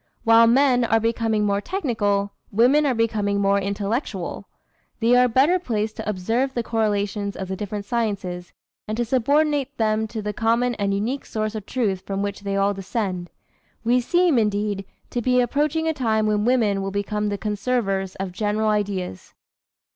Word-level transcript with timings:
While 0.23 0.47
men 0.47 0.83
are 0.83 0.99
becoming 0.99 1.45
more 1.45 1.61
technical, 1.61 2.33
women 2.51 2.87
are 2.87 2.95
becoming 2.95 3.39
more 3.39 3.59
intellectual. 3.59 4.47
They 4.99 5.15
are 5.15 5.27
better 5.27 5.59
placed 5.59 5.95
to 5.97 6.09
observe 6.09 6.55
the 6.55 6.63
correlations 6.63 7.35
of 7.35 7.47
the 7.49 7.55
different 7.55 7.85
sciences, 7.85 8.51
and 8.87 8.97
to 8.97 9.05
subordinate 9.05 9.77
them 9.77 10.07
to 10.07 10.23
the 10.23 10.33
common 10.33 10.73
and 10.79 10.91
unique 10.91 11.27
source 11.27 11.53
of 11.53 11.67
truth 11.67 12.01
from 12.01 12.23
which 12.23 12.39
they 12.39 12.55
all 12.57 12.73
descend. 12.73 13.29
We 13.83 14.01
seem, 14.01 14.39
indeed, 14.39 14.85
to 15.11 15.21
be 15.21 15.39
approaching 15.39 15.87
a 15.87 15.93
time 15.93 16.25
when 16.25 16.45
women 16.45 16.81
will 16.81 16.89
become 16.89 17.29
the 17.29 17.37
conservers 17.37 18.15
of 18.15 18.31
general 18.31 18.69
ideas." 18.69 19.35